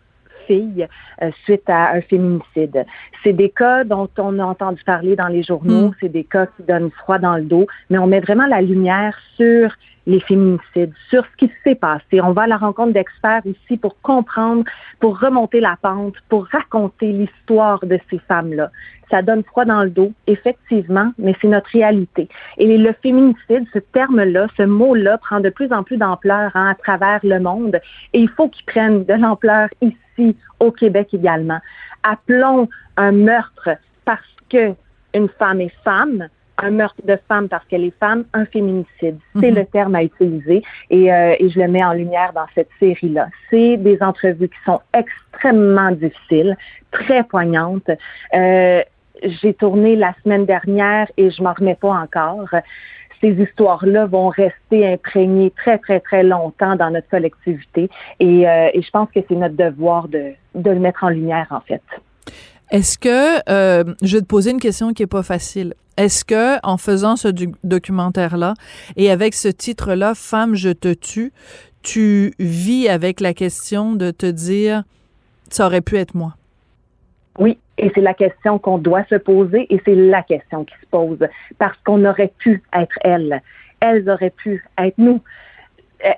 fille 0.52 0.86
euh, 1.22 1.30
suite 1.44 1.68
à 1.68 1.92
un 1.92 2.00
féminicide. 2.02 2.84
C'est 3.22 3.32
des 3.32 3.50
cas 3.50 3.84
dont 3.84 4.08
on 4.18 4.38
a 4.38 4.44
entendu 4.44 4.82
parler 4.84 5.16
dans 5.16 5.28
les 5.28 5.42
journaux, 5.42 5.88
mm. 5.88 5.94
c'est 6.00 6.08
des 6.08 6.24
cas 6.24 6.46
qui 6.46 6.62
donnent 6.62 6.90
froid 6.90 7.18
dans 7.18 7.36
le 7.36 7.44
dos, 7.44 7.66
mais 7.90 7.98
on 7.98 8.06
met 8.06 8.20
vraiment 8.20 8.46
la 8.46 8.60
lumière 8.60 9.16
sur 9.36 9.74
les 10.06 10.20
féminicides, 10.20 10.92
sur 11.08 11.24
ce 11.24 11.36
qui 11.36 11.52
s'est 11.62 11.76
passé. 11.76 12.20
On 12.20 12.32
va 12.32 12.42
à 12.42 12.46
la 12.46 12.56
rencontre 12.56 12.92
d'experts 12.92 13.42
ici 13.44 13.76
pour 13.76 14.00
comprendre, 14.02 14.64
pour 14.98 15.20
remonter 15.20 15.60
la 15.60 15.76
pente, 15.80 16.14
pour 16.28 16.46
raconter 16.46 17.12
l'histoire 17.12 17.80
de 17.86 17.98
ces 18.10 18.18
femmes-là. 18.18 18.70
Ça 19.10 19.22
donne 19.22 19.44
froid 19.44 19.64
dans 19.64 19.84
le 19.84 19.90
dos, 19.90 20.12
effectivement, 20.26 21.12
mais 21.18 21.36
c'est 21.40 21.48
notre 21.48 21.70
réalité. 21.70 22.28
Et 22.58 22.78
le 22.78 22.92
féminicide, 23.02 23.66
ce 23.72 23.78
terme-là, 23.78 24.46
ce 24.56 24.62
mot-là 24.62 25.18
prend 25.18 25.40
de 25.40 25.50
plus 25.50 25.72
en 25.72 25.84
plus 25.84 25.98
d'ampleur 25.98 26.50
hein, 26.54 26.70
à 26.70 26.74
travers 26.74 27.20
le 27.22 27.38
monde 27.38 27.80
et 28.12 28.20
il 28.20 28.28
faut 28.30 28.48
qu'il 28.48 28.64
prenne 28.64 29.04
de 29.04 29.14
l'ampleur 29.14 29.68
ici, 29.80 29.96
au 30.60 30.70
Québec 30.70 31.08
également. 31.12 31.58
Appelons 32.02 32.68
un 32.96 33.12
meurtre 33.12 33.70
parce 34.04 34.20
que 34.50 34.74
une 35.14 35.28
femme 35.38 35.60
est 35.60 35.74
femme, 35.84 36.28
un 36.58 36.70
meurtre 36.70 37.02
de 37.04 37.18
femme 37.28 37.48
parce 37.48 37.64
qu'elle 37.66 37.84
est 37.84 37.98
femme, 37.98 38.24
un 38.32 38.46
féminicide. 38.46 39.18
C'est 39.40 39.50
mhm. 39.50 39.56
le 39.56 39.66
terme 39.66 39.94
à 39.94 40.02
utiliser 40.02 40.62
et, 40.90 41.12
euh, 41.12 41.34
et, 41.38 41.50
je 41.50 41.58
le 41.58 41.68
mets 41.68 41.84
en 41.84 41.92
lumière 41.92 42.32
dans 42.32 42.46
cette 42.54 42.68
série-là. 42.78 43.28
C'est 43.50 43.76
des 43.76 44.02
entrevues 44.02 44.48
qui 44.48 44.58
sont 44.64 44.80
extrêmement 44.94 45.90
difficiles, 45.90 46.56
très 46.90 47.24
poignantes. 47.24 47.90
Euh, 48.34 48.82
j'ai 49.22 49.54
tourné 49.54 49.96
la 49.96 50.14
semaine 50.22 50.46
dernière 50.46 51.10
et 51.16 51.30
je 51.30 51.42
m'en 51.42 51.52
remets 51.52 51.76
pas 51.76 51.92
encore. 51.92 52.48
Ces 53.22 53.30
histoires-là 53.30 54.06
vont 54.06 54.28
rester 54.28 54.92
imprégnées 54.92 55.52
très, 55.56 55.78
très, 55.78 56.00
très 56.00 56.22
longtemps 56.22 56.76
dans 56.76 56.90
notre 56.90 57.08
collectivité. 57.08 57.88
Et, 58.20 58.48
euh, 58.48 58.68
je 58.74 58.90
pense 58.90 59.08
que 59.14 59.20
c'est 59.28 59.36
notre 59.36 59.56
devoir 59.56 60.08
de, 60.08 60.32
de 60.54 60.70
le 60.70 60.80
mettre 60.80 61.04
en 61.04 61.08
lumière, 61.08 61.46
en 61.50 61.60
fait. 61.60 61.82
Est-ce 62.70 62.98
que, 62.98 63.38
euh, 63.50 63.84
je 64.02 64.16
vais 64.16 64.22
te 64.22 64.26
poser 64.26 64.50
une 64.50 64.60
question 64.60 64.92
qui 64.92 65.02
est 65.02 65.06
pas 65.06 65.22
facile. 65.22 65.74
Est-ce 65.96 66.24
que, 66.24 66.58
en 66.66 66.78
faisant 66.78 67.16
ce 67.16 67.28
documentaire-là 67.64 68.54
et 68.96 69.10
avec 69.10 69.34
ce 69.34 69.48
titre-là, 69.48 70.14
Femme, 70.14 70.54
je 70.54 70.70
te 70.70 70.94
tue, 70.94 71.32
tu 71.82 72.32
vis 72.38 72.88
avec 72.88 73.20
la 73.20 73.34
question 73.34 73.92
de 73.92 74.10
te 74.10 74.26
dire, 74.26 74.84
ça 75.50 75.66
aurait 75.66 75.82
pu 75.82 75.96
être 75.96 76.14
moi? 76.14 76.34
Oui, 77.38 77.58
et 77.78 77.90
c'est 77.94 78.00
la 78.00 78.14
question 78.14 78.58
qu'on 78.58 78.78
doit 78.78 79.04
se 79.04 79.14
poser 79.14 79.66
et 79.72 79.80
c'est 79.84 79.94
la 79.94 80.22
question 80.22 80.64
qui 80.64 80.74
se 80.80 80.86
pose 80.90 81.18
parce 81.58 81.76
qu'on 81.84 82.04
aurait 82.04 82.32
pu 82.38 82.62
être 82.74 82.98
elle. 83.02 83.42
Elles 83.80 84.08
auraient 84.08 84.30
pu 84.30 84.64
être 84.78 84.98
nous. 84.98 85.20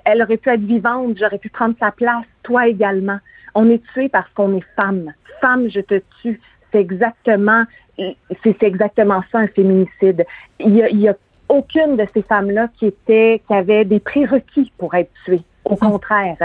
Elle 0.03 0.21
aurait 0.21 0.37
pu 0.37 0.49
être 0.49 0.61
vivante, 0.61 1.17
j'aurais 1.17 1.37
pu 1.37 1.49
prendre 1.49 1.75
sa 1.79 1.91
place, 1.91 2.25
toi 2.43 2.67
également. 2.67 3.19
On 3.53 3.69
est 3.69 3.81
tué 3.93 4.09
parce 4.09 4.29
qu'on 4.33 4.57
est 4.57 4.65
femme. 4.75 5.13
Femme, 5.39 5.69
je 5.69 5.79
te 5.79 6.01
tue. 6.21 6.41
C'est 6.71 6.81
exactement, 6.81 7.63
c'est 7.97 8.63
exactement 8.63 9.23
ça 9.31 9.39
un 9.39 9.47
féminicide. 9.47 10.25
Il 10.59 10.75
y 10.75 10.83
a, 10.83 10.89
il 10.89 10.99
y 10.99 11.07
a 11.07 11.15
aucune 11.47 11.95
de 11.95 12.05
ces 12.13 12.23
femmes-là 12.23 12.67
qui 12.77 12.87
était, 12.87 13.41
qui 13.47 13.53
avait 13.53 13.85
des 13.85 13.99
prérequis 13.99 14.73
pour 14.77 14.93
être 14.95 15.11
tuée. 15.23 15.43
Au 15.63 15.75
contraire, 15.75 16.37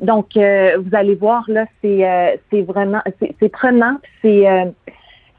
donc, 0.00 0.36
euh, 0.36 0.78
vous 0.78 0.94
allez 0.94 1.14
voir, 1.14 1.44
là, 1.48 1.66
c'est 1.80 2.08
euh, 2.08 2.62
vraiment, 2.64 3.02
c'est 3.40 3.48
prenant, 3.48 3.98
c'est 4.20 4.48
euh, 4.48 4.64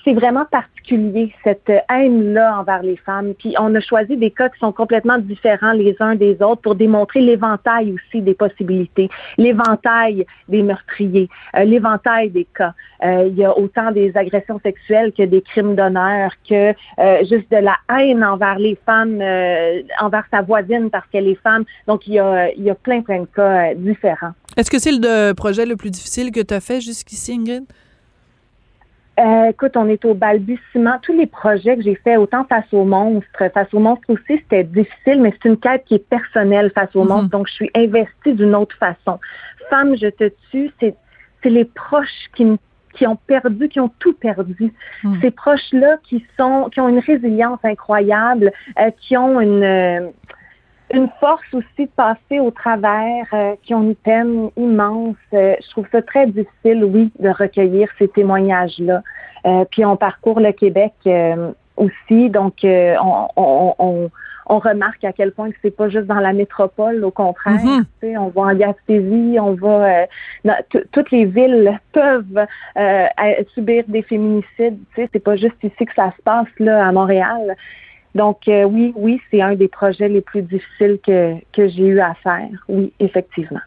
c'est 0.03 0.13
vraiment 0.13 0.45
particulier, 0.45 1.33
cette 1.43 1.72
haine-là 1.89 2.60
envers 2.60 2.83
les 2.83 2.98
femmes. 2.98 3.33
Puis 3.36 3.55
on 3.60 3.74
a 3.75 3.79
choisi 3.79 4.17
des 4.17 4.31
cas 4.31 4.50
qui 4.50 4.60
sont 4.60 4.72
complètement 4.72 5.17
différents 5.17 5.72
les 5.72 5.95
uns 6.00 6.15
des 6.15 6.41
autres 6.41 6.62
pour 6.62 6.75
démontrer 6.75 7.22
l'éventail 7.22 7.93
aussi 7.93 8.22
des 8.22 8.33
possibilités, 8.33 9.10
l'éventail 9.38 10.25
des 10.50 10.62
meurtriers, 10.62 11.29
l'éventail 11.53 12.29
des 12.31 12.45
cas. 12.45 12.74
il 13.03 13.36
y 13.36 13.43
a 13.43 13.57
autant 13.57 13.91
des 13.91 14.15
agressions 14.15 14.60
sexuelles 14.63 15.12
que 15.17 15.24
des 15.24 15.41
crimes 15.41 15.75
d'honneur, 15.75 16.31
que 16.48 16.74
juste 17.22 17.51
de 17.51 17.57
la 17.57 17.77
haine 17.98 18.24
envers 18.24 18.60
les 18.60 18.77
femmes, 18.86 19.22
envers 20.01 20.25
sa 20.31 20.41
voisine 20.41 20.89
parce 20.89 21.05
qu'elle 21.12 21.27
est 21.27 21.41
femme. 21.41 21.63
Donc, 21.88 22.07
il 22.07 22.13
y 22.13 22.19
a, 22.19 22.51
il 22.51 22.63
y 22.63 22.69
a 22.69 22.75
plein, 22.75 23.01
plein 23.01 23.22
de 23.22 23.27
cas 23.27 23.74
différents. 23.75 24.33
Est-ce 24.57 24.69
que 24.69 24.79
c'est 24.79 24.91
le 24.91 25.33
projet 25.33 25.65
le 25.65 25.75
plus 25.75 25.91
difficile 25.91 26.31
que 26.31 26.41
tu 26.41 26.53
as 26.53 26.60
fait 26.60 26.81
jusqu'ici, 26.81 27.33
Ingrid? 27.33 27.65
Euh, 29.20 29.46
écoute, 29.46 29.77
on 29.77 29.88
est 29.88 30.03
au 30.05 30.13
balbutiement. 30.15 30.98
Tous 31.01 31.13
les 31.13 31.27
projets 31.27 31.75
que 31.75 31.84
j'ai 31.84 31.96
faits, 31.96 32.17
autant 32.17 32.46
face 32.46 32.65
aux 32.72 32.84
monstres, 32.84 33.27
face 33.53 33.72
aux 33.74 33.79
monstres 33.79 34.10
aussi, 34.10 34.39
c'était 34.41 34.63
difficile, 34.63 35.22
mais 35.22 35.34
c'est 35.34 35.50
une 35.50 35.58
quête 35.58 35.84
qui 35.86 35.96
est 35.96 36.10
personnelle 36.10 36.72
face 36.74 36.96
aux 36.96 37.03
mhm. 37.03 37.10
monstres. 37.10 37.29
Donc, 37.29 37.48
je 37.48 37.53
suis 37.53 37.72
investie 37.75 38.34
d'une 38.34 38.55
autre 38.55 38.75
façon. 38.77 39.20
Femme, 39.70 39.96
je 39.96 40.08
te 40.08 40.32
tue, 40.50 40.72
c'est, 40.79 40.96
c'est 41.41 41.50
les 41.50 41.65
proches 41.65 42.29
qui 42.36 42.58
qui 42.93 43.08
ont 43.08 43.15
perdu, 43.15 43.70
qui 43.70 43.79
ont 43.79 43.91
tout 44.00 44.13
perdu. 44.13 44.72
Mhm. 45.03 45.20
Ces 45.22 45.32
proches-là 45.32 45.98
qui 46.03 46.24
sont, 46.38 46.70
qui 46.72 46.79
ont 46.79 46.89
une 46.89 47.00
résilience 47.00 47.60
incroyable, 47.63 48.51
euh, 48.79 48.91
qui 49.01 49.17
ont 49.17 49.41
une, 49.41 49.63
euh, 49.63 50.10
une 50.93 51.09
force 51.19 51.53
aussi 51.53 51.85
de 51.85 51.91
passer 51.95 52.39
au 52.39 52.51
travers, 52.51 53.25
euh, 53.33 53.55
qui 53.63 53.73
ont 53.73 53.81
une 53.81 53.95
peine 53.95 54.50
immense. 54.55 55.15
Euh, 55.33 55.55
je 55.62 55.69
trouve 55.71 55.88
ça 55.91 56.01
très 56.01 56.27
difficile, 56.27 56.83
oui, 56.85 57.12
de 57.19 57.29
recueillir 57.29 57.89
ces 57.97 58.07
témoignages-là. 58.07 59.01
Euh, 59.45 59.65
puis 59.69 59.83
on 59.83 59.97
parcourt 59.97 60.39
le 60.39 60.51
Québec 60.51 60.93
aussi, 61.75 62.29
donc 62.29 62.53
on, 62.63 63.27
on, 63.35 64.09
on, 64.45 64.59
remarque 64.59 65.03
à 65.03 65.12
quel 65.12 65.33
point 65.33 65.50
que 65.50 65.57
c'est 65.62 65.75
pas 65.75 65.89
juste 65.89 66.05
dans 66.05 66.19
la 66.19 66.31
métropole, 66.31 67.03
au 67.03 67.12
contraire. 67.12 67.55
Mm-hmm. 67.55 68.17
On 68.19 68.27
va 68.27 68.41
en 68.43 68.55
Gaspésie, 68.55 69.38
on 69.39 69.53
va 69.53 70.05
toutes 70.91 71.12
les 71.12 71.25
villes 71.25 71.77
peuvent 71.91 72.45
subir 73.53 73.83
des 73.88 74.03
féminicides. 74.03 74.79
C'est 74.95 75.23
pas 75.23 75.35
juste 75.35 75.62
ici 75.62 75.85
que 75.85 75.93
ça 75.93 76.13
se 76.15 76.21
passe 76.21 76.47
là 76.59 76.88
à 76.88 76.91
Montréal. 76.91 77.57
Donc 78.15 78.48
euh, 78.48 78.63
oui, 78.63 78.93
oui, 78.96 79.20
c'est 79.29 79.41
un 79.41 79.55
des 79.55 79.67
projets 79.67 80.08
les 80.08 80.22
plus 80.22 80.41
difficiles 80.43 81.00
que, 81.05 81.34
que 81.51 81.67
j'ai 81.67 81.84
eu 81.84 82.00
à 82.00 82.13
faire. 82.22 82.50
Oui, 82.67 82.93
effectivement. 83.00 83.60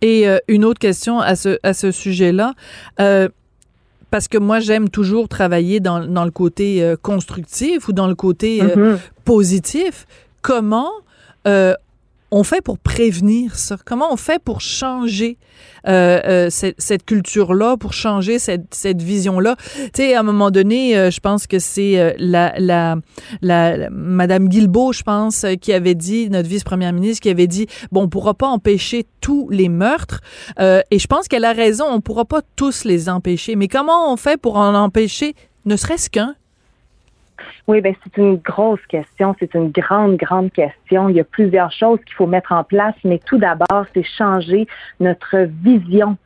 Et 0.00 0.28
euh, 0.28 0.38
une 0.46 0.64
autre 0.64 0.78
question 0.78 1.18
à 1.18 1.34
ce, 1.34 1.58
à 1.62 1.74
ce 1.74 1.90
sujet-là. 1.90 2.54
Euh, 3.00 3.28
parce 4.10 4.28
que 4.28 4.38
moi, 4.38 4.58
j'aime 4.60 4.88
toujours 4.88 5.28
travailler 5.28 5.80
dans, 5.80 6.06
dans 6.06 6.24
le 6.24 6.30
côté 6.30 6.94
constructif 7.02 7.88
ou 7.88 7.92
dans 7.92 8.06
le 8.06 8.14
côté 8.14 8.62
mm-hmm. 8.62 8.96
positif. 9.26 10.06
Comment 10.40 10.90
on 12.30 12.42
fait 12.42 12.60
pour 12.60 12.78
prévenir 12.78 13.56
ça? 13.56 13.76
Comment 13.84 14.12
on 14.12 14.16
fait 14.16 14.42
pour 14.42 14.60
changer 14.60 15.38
euh, 15.86 16.20
euh, 16.24 16.50
cette, 16.50 16.80
cette 16.80 17.04
culture-là, 17.04 17.76
pour 17.76 17.92
changer 17.92 18.38
cette, 18.38 18.74
cette 18.74 19.02
vision-là? 19.02 19.56
Tu 19.76 19.90
sais, 19.94 20.14
à 20.14 20.20
un 20.20 20.22
moment 20.22 20.50
donné, 20.50 20.96
euh, 20.96 21.10
je 21.10 21.20
pense 21.20 21.46
que 21.46 21.58
c'est 21.58 21.98
euh, 21.98 22.12
la, 22.18 22.52
la, 22.58 22.96
la, 23.40 23.88
Madame 23.90 24.48
Guilbeault, 24.48 24.92
je 24.92 25.02
pense, 25.02 25.46
qui 25.60 25.72
avait 25.72 25.94
dit, 25.94 26.28
notre 26.30 26.48
vice-première 26.48 26.92
ministre, 26.92 27.22
qui 27.22 27.30
avait 27.30 27.46
dit, 27.46 27.66
bon, 27.92 28.02
on 28.02 28.08
pourra 28.08 28.34
pas 28.34 28.48
empêcher 28.48 29.06
tous 29.20 29.48
les 29.50 29.68
meurtres. 29.68 30.20
et 30.58 30.98
je 30.98 31.06
pense 31.06 31.28
qu'elle 31.28 31.44
a 31.44 31.52
raison, 31.52 31.84
on 31.88 32.00
pourra 32.00 32.24
pas 32.24 32.42
tous 32.56 32.84
les 32.84 33.08
empêcher. 33.08 33.56
Mais 33.56 33.68
comment 33.68 34.12
on 34.12 34.16
fait 34.16 34.40
pour 34.40 34.56
en 34.56 34.74
empêcher 34.74 35.34
ne 35.64 35.76
serait-ce 35.76 36.10
qu'un? 36.10 36.34
Oui, 37.66 37.80
ben 37.80 37.94
c'est 38.02 38.16
une 38.16 38.36
grosse 38.36 38.84
question, 38.88 39.34
c'est 39.38 39.54
une 39.54 39.70
grande, 39.70 40.16
grande 40.16 40.52
question. 40.52 41.08
Il 41.08 41.16
y 41.16 41.20
a 41.20 41.24
plusieurs 41.24 41.72
choses 41.72 41.98
qu'il 42.04 42.14
faut 42.14 42.26
mettre 42.26 42.52
en 42.52 42.64
place, 42.64 42.94
mais 43.04 43.20
tout 43.24 43.38
d'abord, 43.38 43.84
c'est 43.94 44.04
changer 44.04 44.66
notre 45.00 45.36
vision 45.62 46.16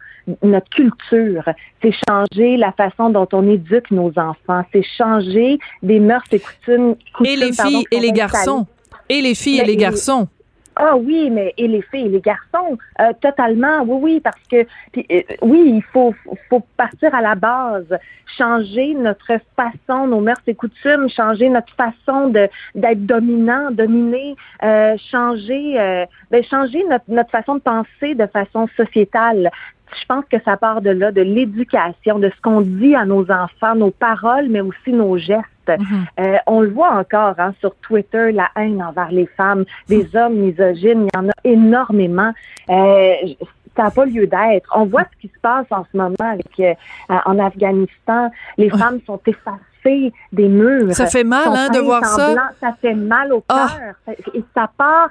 notre 0.42 0.70
culture, 0.70 1.42
c'est 1.82 1.92
changer 2.08 2.56
la 2.56 2.72
façon 2.72 3.10
dont 3.10 3.26
on 3.32 3.48
éduque 3.48 3.90
nos 3.90 4.12
enfants, 4.16 4.64
c'est 4.72 4.84
changer 4.96 5.58
des 5.82 5.98
mœurs 5.98 6.22
et 6.30 6.38
coutumes. 6.38 6.94
et 7.24 7.36
les 7.36 7.52
filles 7.52 7.84
et 7.90 8.00
les 8.00 8.12
garçons. 8.12 8.66
Et 9.08 9.20
les 9.20 9.34
filles 9.34 9.60
et 9.60 9.64
les 9.64 9.76
garçons. 9.76 10.28
Ah 10.76 10.96
oui, 10.96 11.28
mais 11.30 11.52
et 11.58 11.68
les 11.68 11.82
filles 11.82 12.08
les 12.08 12.20
garçons, 12.20 12.78
euh, 13.00 13.12
totalement, 13.20 13.82
oui, 13.82 13.98
oui, 14.02 14.20
parce 14.20 14.40
que 14.50 14.66
euh, 14.96 15.22
oui, 15.42 15.72
il 15.76 15.82
faut, 15.92 16.14
faut 16.48 16.62
partir 16.76 17.14
à 17.14 17.20
la 17.20 17.34
base, 17.34 17.98
changer 18.38 18.94
notre 18.94 19.32
façon, 19.56 20.06
nos 20.06 20.20
mœurs 20.20 20.40
et 20.46 20.54
coutumes, 20.54 21.08
changer 21.10 21.50
notre 21.50 21.74
façon 21.74 22.28
de 22.28 22.48
d'être 22.74 23.04
dominant, 23.04 23.70
dominé, 23.70 24.34
euh, 24.62 24.96
changer, 25.10 26.06
ben, 26.30 26.44
changer 26.44 26.84
notre, 26.88 27.04
notre 27.08 27.30
façon 27.30 27.56
de 27.56 27.60
penser 27.60 28.14
de 28.14 28.26
façon 28.26 28.66
sociétale 28.76 29.50
je 30.00 30.06
pense 30.06 30.24
que 30.30 30.38
ça 30.44 30.56
part 30.56 30.80
de 30.80 30.90
là, 30.90 31.12
de 31.12 31.20
l'éducation, 31.20 32.18
de 32.18 32.30
ce 32.30 32.40
qu'on 32.40 32.62
dit 32.62 32.94
à 32.94 33.04
nos 33.04 33.30
enfants, 33.30 33.74
nos 33.74 33.90
paroles, 33.90 34.48
mais 34.48 34.60
aussi 34.60 34.92
nos 34.92 35.18
gestes. 35.18 35.44
Euh, 35.68 36.36
on 36.46 36.60
le 36.60 36.70
voit 36.70 36.92
encore 36.92 37.34
hein, 37.38 37.54
sur 37.60 37.74
Twitter, 37.76 38.32
la 38.32 38.48
haine 38.56 38.82
envers 38.82 39.10
les 39.10 39.26
femmes, 39.26 39.64
des 39.88 40.04
mhm. 40.04 40.20
hommes 40.20 40.34
misogynes, 40.34 41.08
il 41.12 41.16
y 41.16 41.18
en 41.18 41.28
a 41.28 41.34
énormément. 41.44 42.32
Euh, 42.68 43.14
ça 43.76 43.84
n'a 43.84 43.90
pas 43.90 44.04
lieu 44.04 44.26
d'être. 44.26 44.70
On 44.74 44.84
voit 44.84 45.04
ce 45.14 45.20
qui 45.20 45.28
se 45.28 45.40
passe 45.40 45.66
en 45.70 45.84
ce 45.90 45.96
moment 45.96 46.14
avec 46.18 46.60
euh, 46.60 46.74
en 47.08 47.38
Afghanistan. 47.38 48.30
Les 48.58 48.68
femmes 48.68 49.00
sont 49.06 49.20
effacées 49.26 50.12
des 50.32 50.48
murs. 50.48 50.92
Ça 50.94 51.06
fait 51.06 51.24
mal 51.24 51.48
hein, 51.48 51.68
de 51.70 51.78
voir 51.78 52.04
ça. 52.04 52.34
ça 52.60 52.76
fait 52.80 52.94
mal 52.94 53.32
au 53.32 53.42
ah. 53.48 53.68
cœur. 54.06 54.16
Et 54.34 54.44
ça 54.54 54.70
part 54.76 55.08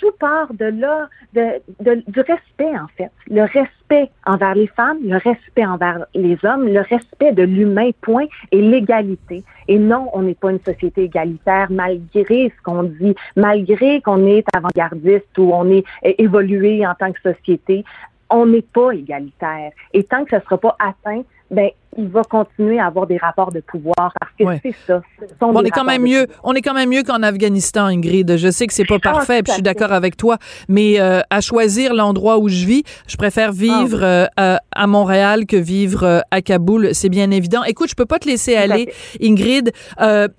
tout 0.00 0.12
part 0.18 0.52
de 0.54 0.64
là, 0.64 1.08
de, 1.34 1.60
du 2.08 2.20
respect, 2.20 2.78
en 2.78 2.88
fait. 2.96 3.10
Le 3.28 3.42
respect 3.42 4.10
envers 4.26 4.54
les 4.54 4.66
femmes, 4.66 4.98
le 5.04 5.18
respect 5.18 5.66
envers 5.66 6.06
les 6.14 6.38
hommes, 6.42 6.66
le 6.66 6.80
respect 6.80 7.32
de 7.32 7.42
l'humain, 7.42 7.90
point, 8.00 8.26
et 8.50 8.62
l'égalité. 8.62 9.44
Et 9.68 9.78
non, 9.78 10.08
on 10.14 10.22
n'est 10.22 10.34
pas 10.34 10.50
une 10.50 10.60
société 10.60 11.04
égalitaire 11.04 11.70
malgré 11.70 12.52
ce 12.56 12.62
qu'on 12.64 12.84
dit, 12.84 13.14
malgré 13.36 14.00
qu'on 14.00 14.26
est 14.26 14.44
avant-gardiste 14.54 15.36
ou 15.38 15.52
on 15.52 15.70
est 15.70 15.84
évolué 16.18 16.86
en 16.86 16.94
tant 16.94 17.12
que 17.12 17.20
société. 17.20 17.84
On 18.30 18.46
n'est 18.46 18.62
pas 18.62 18.92
égalitaire. 18.92 19.72
Et 19.92 20.04
tant 20.04 20.24
que 20.24 20.30
ça 20.30 20.38
ne 20.38 20.42
sera 20.42 20.58
pas 20.58 20.76
atteint, 20.78 21.22
ben, 21.50 21.70
il 21.98 22.08
va 22.08 22.22
continuer 22.22 22.78
à 22.78 22.86
avoir 22.86 23.06
des 23.06 23.16
rapports 23.16 23.50
de 23.50 23.60
pouvoir 23.60 24.12
parce 24.20 24.32
que 24.38 24.44
c'est 24.62 24.76
ça. 24.86 25.02
on 25.40 25.62
est 25.64 25.70
quand 25.70 25.84
même 25.84 26.02
mieux. 26.02 26.26
On 26.44 26.52
est 26.54 26.62
quand 26.62 26.74
même 26.74 26.88
mieux 26.88 27.02
qu'en 27.02 27.22
Afghanistan, 27.22 27.86
Ingrid. 27.86 28.36
Je 28.36 28.50
sais 28.50 28.66
que 28.66 28.72
c'est 28.72 28.84
pas 28.84 28.96
ah, 28.96 29.12
parfait, 29.12 29.42
puis 29.42 29.50
je 29.50 29.54
suis 29.54 29.62
d'accord 29.62 29.92
avec 29.92 30.16
toi, 30.16 30.38
mais 30.68 31.00
euh, 31.00 31.20
à 31.30 31.40
choisir 31.40 31.92
l'endroit 31.94 32.38
où 32.38 32.48
je 32.48 32.64
vis, 32.64 32.84
je 33.08 33.16
préfère 33.16 33.52
vivre 33.52 34.02
ah 34.02 34.28
euh, 34.38 34.56
à 34.72 34.86
Montréal 34.86 35.46
que 35.46 35.56
vivre 35.56 36.04
euh, 36.04 36.20
à 36.30 36.42
Kaboul. 36.42 36.94
C'est 36.94 37.08
bien 37.08 37.30
évident. 37.30 37.64
Écoute, 37.64 37.90
je 37.90 37.96
peux 37.96 38.06
pas 38.06 38.18
te 38.18 38.28
laisser 38.28 38.54
aller, 38.54 38.92
Ingrid, 39.20 39.72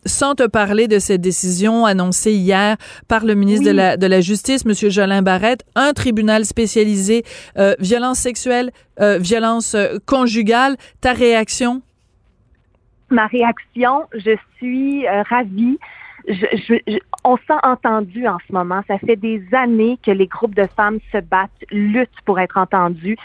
sans 0.06 0.36
te 0.36 0.48
parler 0.48 0.88
de 0.88 1.00
cette 1.00 1.22
décision 1.22 1.86
annoncée 1.86 2.34
hier 2.34 2.78
par 3.08 3.26
le 3.26 3.36
ministre 3.36 3.66
de 3.66 3.72
la 3.72 3.98
de 3.98 4.08
la 4.08 4.22
Justice, 4.22 4.66
Monsieur 4.66 4.90
Jolin 4.90 5.22
Barrette, 5.22 5.64
un 5.76 5.92
tribunal 5.94 6.46
spécialisé 6.46 7.24
violence 7.80 8.20
sexuelle, 8.20 8.72
violence 9.20 9.76
conjugale. 10.06 10.78
Ta 11.02 11.14
réaction 11.14 11.41
Ma 13.10 13.28
réaction, 13.28 14.08
je 14.14 14.38
suis 14.58 15.06
euh, 15.08 15.24
ravie. 15.24 15.78
On 17.24 17.38
s'est 17.38 17.54
entendu 17.64 18.28
en 18.28 18.38
ce 18.48 18.54
moment. 18.54 18.82
Ça 18.88 18.98
fait 19.00 19.16
des 19.16 19.44
années 19.52 19.98
que 20.04 20.12
les 20.12 20.28
groupes 20.28 20.56
de 20.56 20.68
femmes 20.78 21.00
se 21.12 21.18
battent, 21.18 21.52
luttent 21.72 22.22
pour 22.26 22.40
être 22.40 22.58
entendus. 22.58 23.18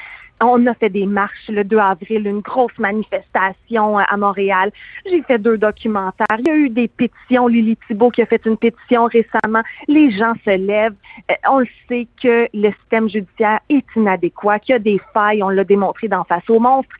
On 0.43 0.67
a 0.67 0.75
fait 0.75 0.91
des 0.91 1.07
marches 1.07 1.49
le 1.49 1.65
2 1.65 1.79
avril, 1.79 2.27
une 2.27 2.41
grosse 2.41 2.77
manifestation 2.79 3.97
à 3.97 4.17
Montréal. 4.19 4.71
J'ai 5.07 5.23
fait 5.23 5.39
deux 5.39 5.57
documentaires. 5.57 6.27
Il 6.39 6.47
y 6.47 6.51
a 6.51 6.57
eu 6.57 6.69
des 6.69 6.89
pétitions. 6.89 7.47
Lily 7.47 7.79
Thibault 7.87 8.11
qui 8.11 8.21
a 8.21 8.27
fait 8.27 8.45
une 8.45 8.59
pétition 8.59 9.07
récemment. 9.07 9.63
Les 9.89 10.11
gens 10.11 10.35
se 10.45 10.51
lèvent. 10.51 10.95
Euh, 11.31 11.35
on 11.49 11.61
le 11.61 11.69
sait 11.89 12.07
que 12.23 12.49
le 12.53 12.71
système 12.81 13.09
judiciaire 13.09 13.61
est 13.71 13.87
inadéquat, 13.97 14.59
qu'il 14.59 14.75
y 14.75 14.77
a 14.77 14.79
des 14.79 15.01
failles. 15.15 15.43
On 15.43 15.49
l'a 15.49 15.65
démontré 15.65 16.09
dans 16.09 16.25
Face 16.25 16.49
aux 16.51 16.61
monstres 16.61 16.97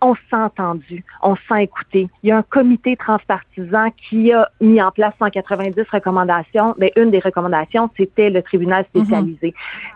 on 0.00 0.14
s'est 0.14 0.36
entendu, 0.36 1.04
on 1.22 1.36
s'est 1.48 1.64
écouté. 1.64 2.08
Il 2.22 2.28
y 2.28 2.32
a 2.32 2.38
un 2.38 2.42
comité 2.42 2.96
transpartisan 2.96 3.90
qui 4.08 4.32
a 4.32 4.48
mis 4.60 4.80
en 4.80 4.90
place 4.90 5.14
190 5.18 5.82
recommandations. 5.90 6.74
Mais 6.78 6.92
ben, 6.94 7.04
une 7.04 7.10
des 7.10 7.18
recommandations, 7.18 7.90
c'était 7.96 8.30
le 8.30 8.42
tribunal 8.42 8.84
mhm. 8.94 9.02
spécialisé. 9.02 9.54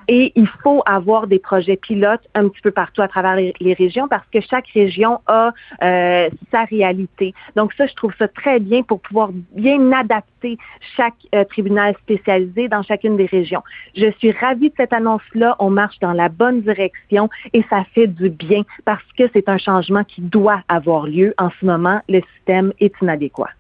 Et 0.09 0.33
il 0.35 0.49
faut 0.63 0.83
avoir 0.87 1.27
des 1.27 1.39
projets 1.39 1.77
pilotes 1.77 2.27
un 2.35 2.49
petit 2.49 2.61
peu 2.61 2.71
partout 2.71 3.03
à 3.03 3.09
travers 3.09 3.37
les, 3.37 3.73
régions 3.73 4.07
parce 4.07 4.27
que 4.33 4.41
chaque 4.41 4.67
région 4.75 5.21
a 5.27 5.53
euh, 5.83 6.29
sa 6.51 6.65
réalité. 6.65 7.33
Donc 7.57 7.73
ça, 7.75 7.87
je 7.87 7.95
trouve 7.95 8.13
ça 8.19 8.29
très 8.29 8.61
bien 8.61 8.83
pour 8.83 9.01
pouvoir 9.01 9.31
bien 9.55 9.93
adapter 9.93 10.59
chaque 10.97 11.15
euh, 11.35 11.45
tribunal 11.45 11.95
spécialisé 12.03 12.69
dans 12.69 12.83
chacune 12.83 13.17
des 13.17 13.27
régions. 13.27 13.63
Je 13.97 14.11
suis 14.19 14.33
ravie 14.33 14.69
de 14.69 14.75
cette 14.77 14.93
annonce-là. 14.93 15.57
On 15.59 15.71
marche 15.71 15.99
dans 16.01 16.13
la 16.13 16.29
bonne 16.29 16.61
direction 16.61 17.31
et 17.53 17.65
ça 17.71 17.85
fait 17.95 18.09
du 18.09 18.29
bien 18.29 18.63
parce 18.85 19.05
que 19.17 19.25
c'est 19.33 19.49
un 19.49 19.59
changement 19.59 19.92
qui 20.03 20.23
doit 20.23 20.63
avoir 20.69 21.07
lieu. 21.07 21.35
En 21.39 21.51
ce 21.61 21.67
moment, 21.67 22.01
le 22.09 22.21
système 22.37 22.73
est 22.81 22.93
inadéquat. 23.03 23.51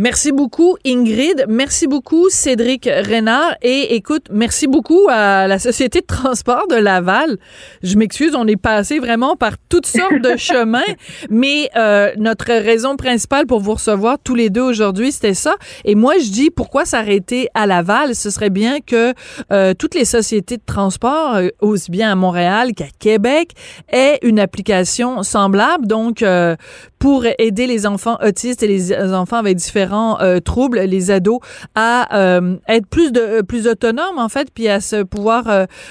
Merci 0.00 0.30
beaucoup, 0.30 0.76
Ingrid. 0.86 1.46
Merci 1.48 1.88
beaucoup, 1.88 2.30
Cédric 2.30 2.84
Renard. 2.84 3.56
Et 3.62 3.96
écoute, 3.96 4.26
merci 4.30 4.68
beaucoup 4.68 5.08
à 5.10 5.48
la 5.48 5.58
Société 5.58 6.02
de 6.02 6.06
transport 6.06 6.68
de 6.68 6.76
Laval. 6.76 7.36
Je 7.82 7.96
m'excuse, 7.96 8.36
on 8.36 8.46
est 8.46 8.54
passé 8.54 9.00
vraiment 9.00 9.34
par 9.34 9.54
toutes 9.68 9.86
sortes 9.86 10.22
de 10.22 10.36
chemins, 10.36 10.94
mais 11.30 11.68
euh, 11.74 12.12
notre 12.16 12.46
raison 12.46 12.94
principale 12.94 13.46
pour 13.46 13.58
vous 13.58 13.74
recevoir 13.74 14.18
tous 14.22 14.36
les 14.36 14.50
deux 14.50 14.62
aujourd'hui, 14.62 15.10
c'était 15.10 15.34
ça. 15.34 15.56
Et 15.84 15.96
moi, 15.96 16.14
je 16.18 16.30
dis, 16.30 16.50
pourquoi 16.50 16.84
s'arrêter 16.84 17.48
à 17.54 17.66
Laval? 17.66 18.14
Ce 18.14 18.30
serait 18.30 18.50
bien 18.50 18.78
que 18.78 19.14
euh, 19.50 19.74
toutes 19.74 19.96
les 19.96 20.04
sociétés 20.04 20.58
de 20.58 20.64
transport, 20.64 21.34
euh, 21.34 21.48
aussi 21.60 21.90
bien 21.90 22.12
à 22.12 22.14
Montréal 22.14 22.72
qu'à 22.72 22.86
Québec, 23.00 23.50
aient 23.92 24.20
une 24.22 24.38
application 24.38 25.24
semblable. 25.24 25.88
Donc, 25.88 26.22
pour 26.98 27.24
aider 27.38 27.66
les 27.66 27.86
enfants 27.86 28.18
autistes 28.22 28.62
et 28.62 28.66
les 28.66 28.92
enfants 29.12 29.36
avec 29.36 29.56
différents 29.56 30.20
euh, 30.20 30.40
troubles, 30.40 30.80
les 30.80 31.10
ados, 31.10 31.40
à 31.74 32.18
euh, 32.18 32.56
être 32.68 32.86
plus 32.86 33.12
de 33.12 33.20
euh, 33.20 33.42
plus 33.42 33.66
autonomes 33.66 34.18
en 34.18 34.28
fait, 34.28 34.48
puis 34.52 34.68
à 34.68 34.80
se 34.80 35.02
pouvoir 35.02 35.44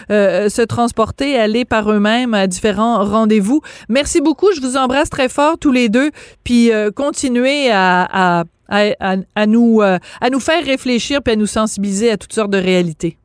se 0.09 0.61
transporter, 0.63 1.37
aller 1.37 1.65
par 1.65 1.91
eux-mêmes 1.91 2.33
à 2.33 2.47
différents 2.47 3.03
rendez-vous. 3.03 3.61
Merci 3.89 4.21
beaucoup, 4.21 4.51
je 4.53 4.61
vous 4.61 4.77
embrasse 4.77 5.09
très 5.09 5.29
fort 5.29 5.57
tous 5.57 5.71
les 5.71 5.89
deux, 5.89 6.11
puis 6.43 6.71
continuez 6.95 7.71
à, 7.71 8.07
à, 8.11 8.43
à, 8.69 9.15
à 9.35 9.45
nous 9.45 9.81
à 9.81 10.29
nous 10.31 10.39
faire 10.39 10.63
réfléchir 10.63 11.21
puis 11.21 11.33
à 11.33 11.35
nous 11.35 11.47
sensibiliser 11.47 12.11
à 12.11 12.17
toutes 12.17 12.33
sortes 12.33 12.51
de 12.51 12.57
réalités. 12.57 13.17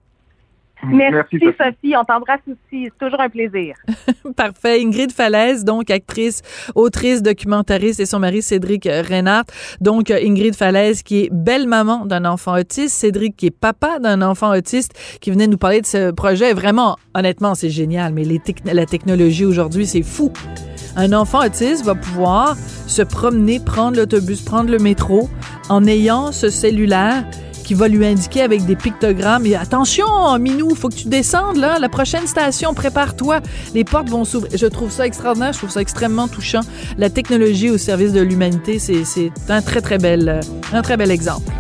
Merci, 0.85 1.39
Sophie. 1.41 1.95
On 1.97 2.05
t'embrasse 2.05 2.41
aussi. 2.47 2.89
C'est 2.91 2.99
toujours 2.99 3.21
un 3.21 3.29
plaisir. 3.29 3.77
Parfait. 4.37 4.81
Ingrid 4.83 5.13
Falaise, 5.13 5.65
donc 5.65 5.91
actrice, 5.91 6.43
autrice, 6.75 7.23
documentariste 7.23 8.01
et 8.01 8.07
son 8.07 8.19
mari 8.19 8.43
Cédric 8.43 8.85
Reynard. 8.85 9.45
Donc 9.81 10.11
Ingrid 10.11 10.55
Falaise 10.55 11.03
qui 11.03 11.25
est 11.25 11.29
belle 11.33 11.69
maman 11.69 12.07
d'un 12.07 12.25
enfant 12.25 12.59
autiste, 12.59 12.97
Cédric 12.97 13.37
qui 13.37 13.47
est 13.47 13.51
papa 13.51 13.99
d'un 13.99 14.23
enfant 14.23 14.51
autiste 14.51 14.93
qui 15.21 15.31
venait 15.31 15.47
nous 15.47 15.59
parler 15.59 15.81
de 15.81 15.87
ce 15.87 16.11
projet. 16.11 16.53
Vraiment, 16.53 16.97
honnêtement, 17.15 17.55
c'est 17.55 17.71
génial, 17.71 18.13
mais 18.13 18.25
les 18.25 18.41
la 18.65 18.87
technologie 18.87 19.45
aujourd'hui, 19.45 19.87
c'est 19.87 20.03
fou. 20.03 20.33
Un 20.97 21.13
enfant 21.13 21.45
autiste 21.45 21.85
va 21.85 21.95
pouvoir 21.95 22.57
se 22.87 23.03
promener, 23.03 23.61
prendre 23.61 23.97
l'autobus, 23.97 24.43
prendre 24.43 24.71
le 24.71 24.79
métro 24.79 25.29
en 25.69 25.87
ayant 25.87 26.33
ce 26.33 26.51
cellulaire 26.51 27.25
qui 27.73 27.79
va 27.79 27.89
lui 27.89 28.05
indiquer 28.05 28.43
avec 28.43 28.67
des 28.67 28.77
pictogrammes 28.77 29.47
et 29.47 29.57
attention, 29.57 30.05
Minou, 30.39 30.75
faut 30.75 30.91
que 30.91 30.95
tu 30.95 31.09
descendes 31.09 31.57
là, 31.57 31.79
la 31.79 31.89
prochaine 31.89 32.27
station, 32.27 32.75
prépare-toi, 32.75 33.41
les 33.75 33.83
portes 33.83 34.11
vont 34.11 34.27
s'ouvrir. 34.27 34.53
Je 34.55 34.67
trouve 34.67 34.91
ça 34.91 35.07
extraordinaire, 35.07 35.55
je 35.55 35.59
trouve 35.59 35.71
ça 35.71 35.81
extrêmement 35.81 36.29
touchant. 36.29 36.61
La 36.99 37.09
technologie 37.09 37.71
au 37.71 37.79
service 37.79 38.13
de 38.13 38.21
l'humanité, 38.21 38.79
c'est 38.79 39.33
un 39.49 39.63
très 39.63 39.81
très 39.81 39.97
bel, 39.97 40.41
un 40.75 40.83
très 40.83 40.99
bel 40.99 41.11
exemple. 41.11 41.51